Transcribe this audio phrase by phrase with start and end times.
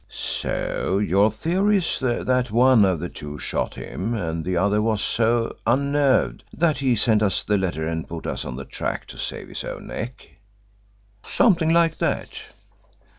[0.09, 4.99] "So your theory is that one of the two shot him, and the other was
[4.99, 9.17] so unnerved that he sent us the letter and put us on the track to
[9.19, 10.37] save his own neck?"
[11.23, 12.29] "Something like that."